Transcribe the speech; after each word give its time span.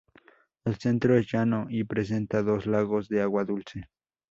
El 0.65 0.77
centro 0.79 1.15
es 1.15 1.31
llano 1.31 1.67
y 1.69 1.83
presenta 1.83 2.41
dos 2.41 2.65
lagos 2.65 3.07
de 3.07 3.21
agua 3.21 3.45
dulce. 3.45 3.87